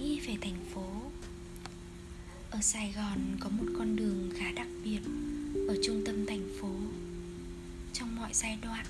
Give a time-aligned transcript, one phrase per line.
[0.00, 0.86] Nghĩ về thành phố.
[2.50, 5.00] Ở Sài Gòn có một con đường khá đặc biệt
[5.68, 6.70] Ở trung tâm thành phố.
[7.92, 8.86] Trong mọi giai đoạn,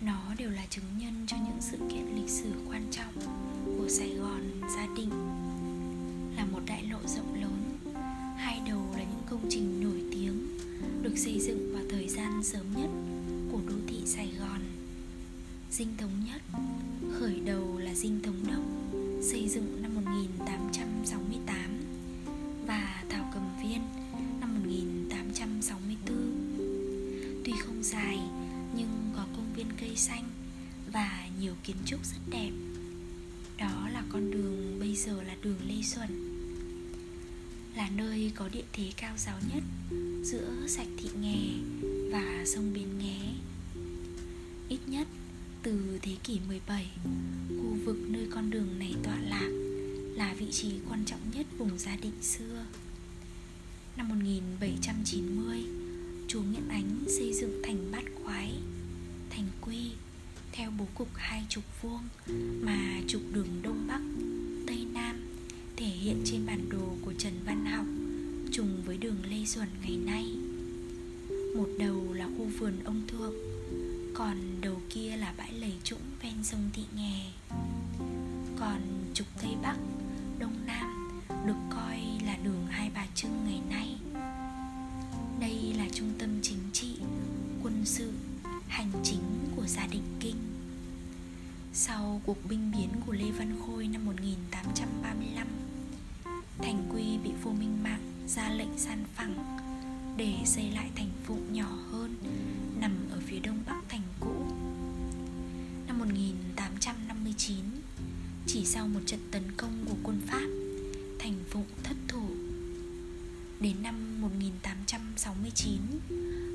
[0.00, 3.14] Nó đều là chứng nhân cho những sự kiện lịch sử quan trọng
[3.78, 5.10] Của Sài Gòn gia đình.
[6.36, 7.78] Là một đại lộ rộng lớn,
[8.36, 10.58] Hai đầu là những công trình nổi tiếng
[11.02, 12.90] Được xây dựng vào thời gian sớm nhất
[13.52, 14.60] Của đô thị Sài Gòn.
[15.70, 16.42] Dinh Thống Nhất,
[17.18, 18.93] Khởi đầu là Dinh Thống Đốc
[19.24, 21.56] Xây dựng năm 1868
[22.66, 23.80] Và Thảo Cầm Viên
[24.40, 26.16] năm 1864
[27.44, 28.18] Tuy không dài
[28.76, 30.24] nhưng có công viên cây xanh
[30.92, 32.50] Và nhiều kiến trúc rất đẹp.
[33.58, 36.08] Đó là con đường bây giờ là đường Lê Duẩn.
[37.76, 39.62] Là nơi có địa thế cao giáo nhất
[40.22, 41.38] Giữa sạch thị nghè
[42.12, 43.20] và sông Bến Nghé.
[44.68, 45.06] Ít nhất
[45.62, 46.86] từ thế kỷ 17,
[47.84, 49.48] vực nơi con đường này tọa lạc
[50.16, 52.64] là vị trí quan trọng nhất vùng Gia Định xưa.
[53.96, 55.64] Năm 1790,
[56.28, 58.52] chúa Nguyễn Ánh xây dựng thành bát khoái,
[59.30, 59.90] thành quy,
[60.52, 62.02] theo bố cục hai trục vuông
[62.62, 64.00] mà trục đường Đông Bắc,
[64.66, 65.16] Tây Nam
[65.76, 67.86] thể hiện trên bản đồ của Trần Văn Học
[68.52, 70.26] trùng với đường Lê Duẩn ngày nay.
[71.56, 73.34] Một đầu là khu vườn ông thượng
[74.14, 77.30] còn đầu kia là bãi lầy trũng ven sông Thị Nghè.
[78.60, 78.80] Còn
[79.14, 79.76] trục Tây Bắc,
[80.38, 83.96] Đông Nam được coi là đường Hai Bà Trưng ngày nay.
[85.40, 86.96] Đây là trung tâm chính trị,
[87.62, 88.12] quân sự,
[88.68, 89.22] hành chính
[89.56, 90.36] của gia đình Kinh.
[91.72, 95.46] Sau cuộc binh biến của Lê Văn Khôi năm 1835
[96.58, 99.34] Thành Quy bị vô Minh Mạng ra lệnh san phẳng
[100.16, 102.16] để xây lại thành phụ nhỏ hơn
[102.80, 104.02] nằm ở phía đông bắc thành
[107.34, 107.80] 1859,
[108.46, 110.48] chỉ sau một trận tấn công của quân Pháp,
[111.18, 112.28] thành Phụng thất thủ.
[113.60, 115.80] Đến năm 1869,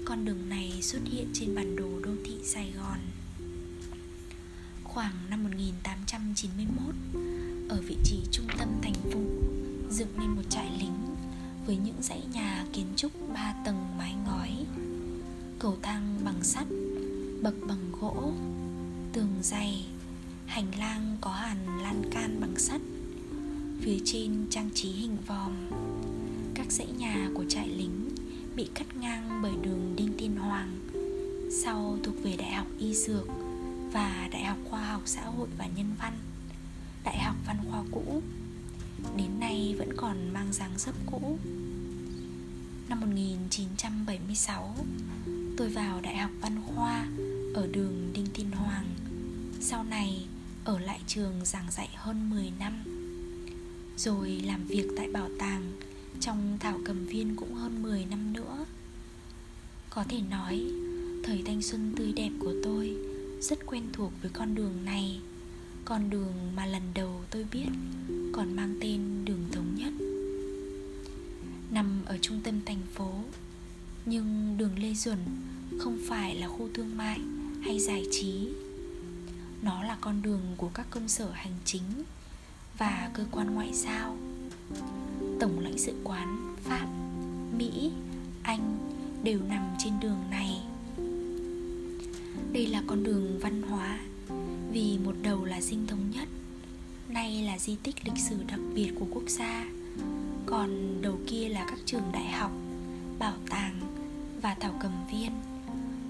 [0.06, 3.00] con đường này xuất hiện trên bản đồ đô thị Sài Gòn.
[4.84, 6.96] Khoảng năm 1891,
[7.70, 9.44] ở vị trí trung tâm thành Phụng,
[9.92, 11.16] dựng nên một trại lính
[11.66, 14.66] với những dãy nhà kiến trúc ba tầng mái ngói
[15.60, 16.66] cầu thang bằng sắt
[17.42, 18.34] bậc bằng gỗ
[19.14, 19.86] tường dày
[20.50, 22.82] hành lang có hàn lan can bằng sắt
[23.82, 25.52] phía trên trang trí hình vòm
[26.56, 28.10] các dãy nhà của trại lính
[28.56, 30.80] bị cắt ngang bởi đường đinh tiên hoàng
[31.64, 33.28] sau thuộc về đại học y dược
[33.94, 36.14] và đại học khoa học xã hội và nhân văn
[37.04, 38.22] đại học văn khoa cũ
[39.18, 41.38] đến nay vẫn còn mang dáng dấp cũ.
[42.90, 44.76] Năm 1976,
[45.58, 47.08] tôi vào Đại học Văn khoa
[47.54, 48.86] ở đường Đinh Tiên Hoàng.
[49.60, 50.28] Sau này
[50.70, 52.84] ở lại trường giảng dạy hơn 10 năm.
[53.98, 55.72] Rồi làm việc tại bảo tàng
[56.20, 58.66] trong thảo cầm viên cũng hơn 10 năm nữa.
[59.90, 60.72] Có thể nói,
[61.24, 62.98] thời thanh xuân tươi đẹp của tôi
[63.42, 65.20] rất quen thuộc với con đường này
[65.86, 67.70] con đường mà lần đầu tôi biết
[68.34, 69.94] còn mang tên đường thống nhất
[71.72, 73.14] nằm ở trung tâm thành phố
[74.06, 75.20] nhưng đường lê duẩn
[75.80, 77.20] không phải là khu thương mại
[77.62, 78.50] hay giải trí
[79.62, 82.04] nó là con đường của các công sở hành chính
[82.78, 84.18] và cơ quan ngoại giao.
[85.40, 86.88] Tổng lãnh sự quán pháp,
[87.58, 87.92] mỹ,
[88.44, 88.78] anh
[89.24, 90.62] đều nằm trên đường này.
[92.54, 94.00] Đây là con đường văn hóa,
[94.72, 96.28] vì một đầu là dinh thống nhất,
[97.08, 99.66] nay là di tích lịch sử đặc biệt của quốc gia,
[100.46, 102.52] còn đầu kia là các trường đại học,
[103.20, 103.80] bảo tàng
[104.42, 105.32] và thảo cầm viên.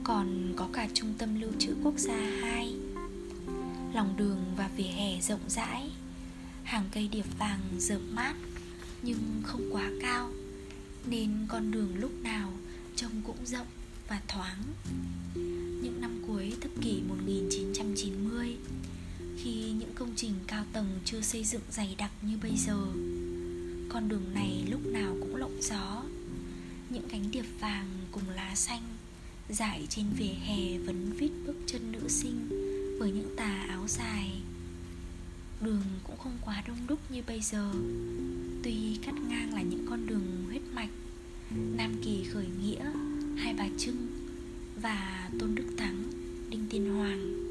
[0.03, 2.68] Còn có cả trung tâm lưu trữ quốc gia 2
[3.93, 5.89] lòng đường và vỉa hè rộng rãi.
[6.63, 8.35] Hàng cây điệp vàng rợp mát,
[9.01, 10.29] nhưng không quá cao,
[11.05, 12.53] nên con đường lúc nào
[12.95, 13.67] trông cũng rộng
[14.07, 14.63] và thoáng.
[15.81, 18.57] Những năm cuối thập kỷ 1990
[19.37, 22.85] khi những công trình cao tầng chưa xây dựng dày đặc như bây giờ,
[23.89, 26.03] con đường này lúc nào cũng lộng gió.
[26.89, 28.81] Những cánh điệp vàng cùng lá xanh,
[29.49, 32.68] dải trên vỉa hè vấn vít bước chân nữ sinh
[32.99, 34.41] với những tà áo dài.
[35.61, 37.71] Đường cũng không quá đông đúc như bây giờ.
[38.63, 40.89] Tuy cắt ngang là những con đường huyết mạch
[41.51, 42.91] nam kỳ khởi nghĩa
[43.37, 44.07] hai bà trưng
[44.81, 46.03] và tôn đức thắng
[46.49, 47.49] đinh tiên hoàng.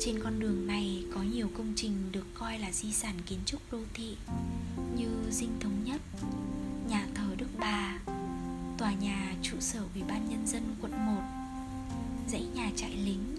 [0.00, 3.72] Trên con đường này có nhiều công trình được coi là di sản kiến trúc
[3.72, 4.16] đô thị
[4.96, 6.00] như Dinh Thống Nhất,
[6.88, 7.98] nhà thờ Đức Bà,
[8.78, 11.22] tòa nhà trụ sở Ủy ban Nhân dân quận 1,
[12.28, 13.36] dãy nhà trại lính,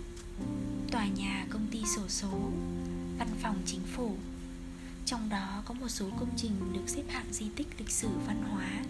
[0.94, 2.30] tòa nhà công ty sổ số,
[3.18, 4.16] văn phòng chính phủ.
[5.06, 8.44] Trong đó có một số công trình được xếp hạng di tích lịch sử văn
[8.51, 8.84] hóa.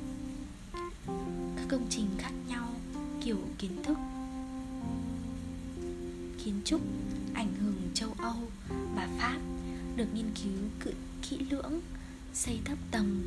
[1.57, 2.67] Các công trình khác nhau
[3.23, 3.97] kiểu kiến thức
[6.43, 6.81] kiến trúc
[7.33, 8.51] ảnh hưởng châu Âu
[8.95, 9.39] và Pháp
[9.95, 10.91] được nghiên cứu cự
[11.29, 11.81] kỹ lưỡng,
[12.33, 13.21] xây thấp tầng,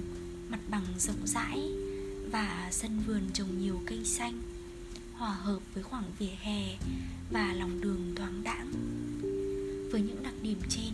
[0.49, 1.71] mặt bằng rộng rãi
[2.31, 4.43] và sân vườn trồng nhiều cây xanh
[5.19, 6.77] hòa hợp với khoảng vỉa hè
[7.31, 8.73] và lòng đường thoáng đãng.
[9.93, 10.93] Với những đặc điểm trên,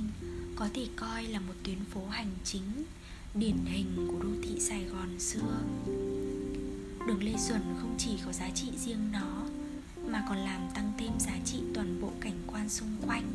[0.57, 2.85] có thể coi là một tuyến phố hành chính
[3.35, 5.59] điển hình của đô thị Sài Gòn xưa.
[7.07, 9.47] Đường Lê Duẩn không chỉ có giá trị riêng nó
[10.07, 13.29] mà còn làm tăng thêm giá trị toàn bộ cảnh quan xung quanh.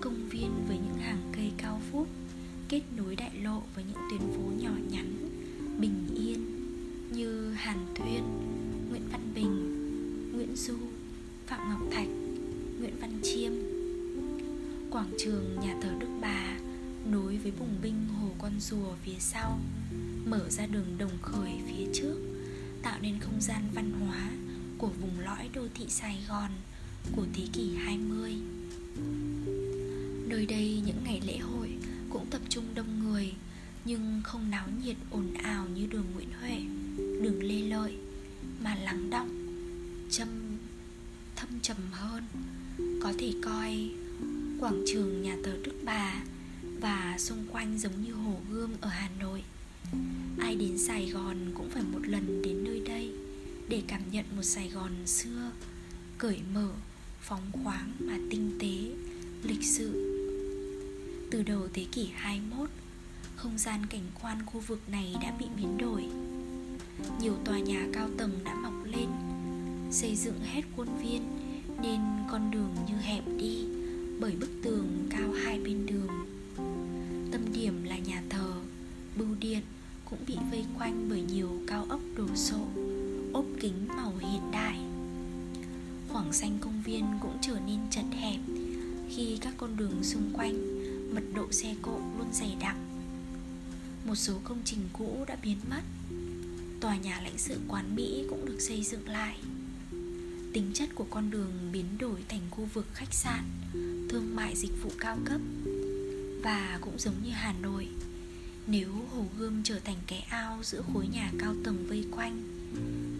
[0.00, 2.08] Công viên với những hàng cây cao phút
[2.68, 5.28] kết nối đại lộ với những tuyến phố nhỏ nhắn,
[5.80, 6.58] bình yên
[7.12, 8.22] như Hàn Thuyên,
[8.90, 9.72] Nguyễn Văn Bình,
[10.34, 10.76] Nguyễn Du,
[11.46, 12.08] Phạm Ngọc Thạch,
[12.78, 13.52] Nguyễn Văn Chiêm.
[14.90, 16.58] Quảng trường nhà thờ Đức Bà
[17.06, 19.58] nối với bùng binh Hồ Con Rùa phía sau,
[20.24, 22.16] mở ra đường đồng khởi phía trước,
[22.82, 24.30] tạo nên không gian văn hóa
[24.78, 26.50] của vùng lõi đô thị Sài Gòn
[27.16, 28.34] của thế kỷ 20.
[30.28, 31.70] Nơi đây những ngày lễ hội
[32.10, 33.32] cũng tập trung đông người
[33.84, 36.58] nhưng không náo nhiệt ồn ào như đường Nguyễn Huệ,
[37.22, 37.94] đường Lê Lợi
[38.62, 39.28] mà lắng động,
[40.10, 40.28] châm
[41.36, 42.24] thâm trầm hơn.
[43.02, 43.90] Có thể coi
[44.60, 46.22] quảng trường nhà thờ Đức Bà
[46.80, 49.42] và xung quanh giống như Hồ Gươm ở Hà Nội.
[50.38, 53.12] Ai đến Sài Gòn cũng phải một lần đến nơi đây
[53.68, 55.50] để cảm nhận một Sài Gòn xưa,
[56.18, 56.68] cởi mở,
[57.20, 58.90] phóng khoáng mà tinh tế,
[59.42, 60.14] lịch sự.
[61.30, 62.70] Từ đầu thế kỷ 21,
[63.36, 66.04] không gian cảnh quan khu vực này đã bị biến đổi.
[67.20, 69.08] Nhiều tòa nhà cao tầng đã mọc lên,
[69.90, 71.22] xây dựng hết khuôn viên
[71.82, 72.00] nên
[72.30, 73.64] con đường như hẹp đi
[74.20, 76.08] bởi bức tường cao hai bên đường.
[77.32, 78.52] Tâm điểm là nhà thờ,
[79.16, 79.60] bưu điện
[80.10, 82.66] cũng bị vây quanh bởi nhiều cao ốc đồ sộ,
[83.32, 84.78] ốp kính màu hiện đại.
[86.08, 88.40] Khoảng xanh công viên cũng trở nên chật hẹp
[89.10, 90.54] khi các con đường xung quanh
[91.14, 92.76] mật độ xe cộ luôn dày đặc
[94.08, 95.82] một số công trình cũ đã biến mất
[96.80, 99.36] tòa nhà lãnh sự quán mỹ cũng được xây dựng lại.
[100.52, 103.44] Tính chất của con đường biến đổi thành khu vực khách sạn,
[104.08, 105.40] thương mại dịch vụ cao cấp
[106.42, 107.88] và cũng giống như hà nội,
[108.66, 112.42] nếu hồ gươm trở thành cái ao giữa khối nhà cao tầng vây quanh,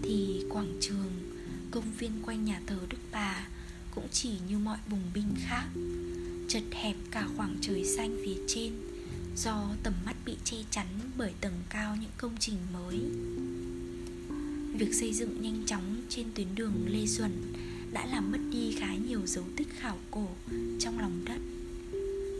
[0.02, 1.12] thì quảng trường,
[1.70, 3.48] công viên quanh nhà thờ đức bà
[3.94, 5.66] cũng chỉ như mọi bùng binh khác,
[6.48, 8.72] chật hẹp cả khoảng trời xanh phía trên
[9.36, 13.00] do tầm mắt bị che chắn bởi tầng cao những công trình mới
[14.78, 17.32] việc xây dựng nhanh chóng trên tuyến đường lê duẩn
[17.92, 20.28] đã làm mất đi khá nhiều dấu tích khảo cổ
[20.78, 21.38] trong lòng đất.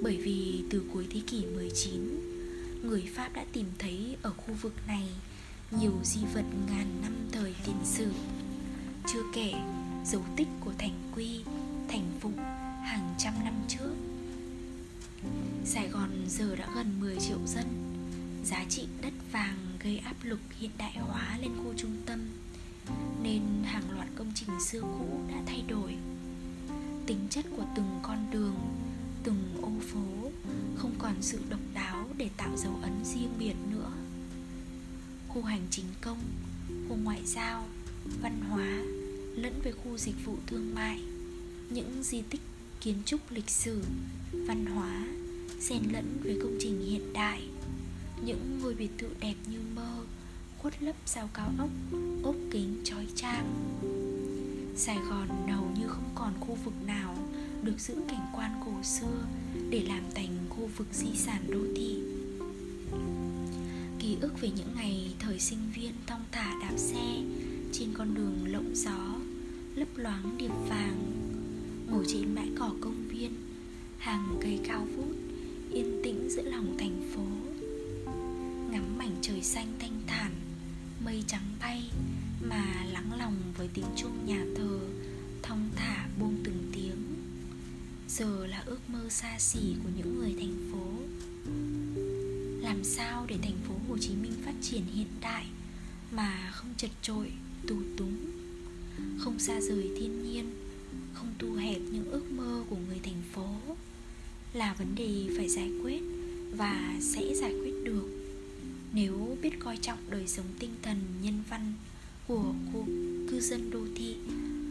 [0.02, 2.20] Bởi vì từ cuối thế kỷ 19
[2.82, 5.08] người Pháp đã tìm thấy ở khu vực này
[5.70, 8.10] nhiều di vật ngàn năm thời tiền sử.
[9.12, 9.52] Chưa kể,
[10.06, 11.40] dấu tích của thành quy,
[11.88, 12.36] thành phụng
[12.84, 13.94] hàng trăm năm trước.
[15.64, 17.87] Sài Gòn giờ đã gần 10 triệu dân.
[18.50, 22.20] Giá trị đất vàng gây áp lực hiện đại hóa lên khu trung tâm
[23.22, 25.96] Nên hàng loạt công trình xưa cũ đã thay đổi.
[27.06, 28.56] Tính chất của từng con đường,
[29.24, 30.30] từng ô phố
[30.76, 33.92] Không còn sự độc đáo để tạo dấu ấn riêng biệt nữa.
[35.28, 36.18] Khu hành chính công,
[36.88, 37.68] khu ngoại giao,
[38.22, 38.82] văn hóa
[39.42, 41.00] lẫn với khu dịch vụ thương mại
[41.70, 42.42] những di tích
[42.80, 43.82] kiến trúc lịch sử
[44.32, 45.06] văn hóa
[45.60, 47.42] xen lẫn với công trình hiện đại
[48.24, 50.04] những ngôi biệt thự đẹp như mơ,
[50.58, 51.70] khuất lấp sau cao ốc,
[52.22, 53.54] ốp kính trói trang.
[54.76, 57.14] Sài gòn hầu như không còn khu vực nào
[57.62, 59.26] được giữ cảnh quan cổ xưa
[59.70, 62.02] để làm thành khu vực di sản đô thị.
[63.98, 67.22] Ký ức về những ngày thời sinh viên thong thả đạp xe
[67.72, 69.16] trên con đường lộng gió,
[69.74, 71.12] lấp loáng điệp vàng,
[71.90, 73.32] ngồi trên bãi cỏ công viên,
[73.98, 75.16] hàng cây cao vút,
[75.72, 77.27] yên tĩnh giữa lòng thành phố
[79.22, 80.32] trời xanh thanh thản
[81.04, 81.90] mây trắng bay
[82.40, 84.80] mà lắng lòng với tiếng chuông nhà thờ
[85.42, 86.96] thong thả buông từng tiếng.
[88.08, 90.86] Giờ là ước mơ xa xỉ của những người thành phố.
[92.62, 95.46] Làm sao để thành phố Hồ Chí Minh phát triển hiện đại
[96.12, 97.32] mà không chật trội,
[97.66, 98.16] tù túng,
[99.18, 100.50] không xa rời thiên nhiên
[101.14, 103.56] không thu hẹp những ước mơ của người thành phố
[104.52, 106.02] là vấn đề phải giải quyết
[106.56, 108.17] và sẽ giải quyết được
[108.92, 111.72] nếu biết coi trọng đời sống tinh thần, nhân văn
[112.28, 112.86] của khu
[113.30, 114.16] cư dân đô thị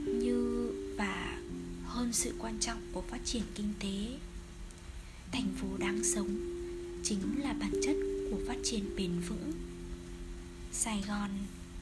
[0.05, 1.39] như và
[1.85, 4.17] hơn sự quan trọng của phát triển kinh tế,
[5.31, 6.29] thành phố đáng sống
[7.03, 7.95] chính là bản chất
[8.31, 9.51] của phát triển bền vững.
[10.71, 11.29] Sài Gòn,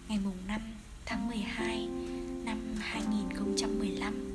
[0.07, 0.61] ngày mùng 5
[1.05, 1.87] tháng 12
[2.45, 4.34] năm 2015